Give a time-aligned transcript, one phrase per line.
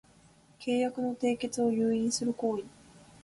[0.57, 2.63] 契約の締結を誘引する行為